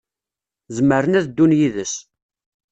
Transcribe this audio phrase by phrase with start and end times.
[0.75, 1.95] Zemren ad ddun yid-s.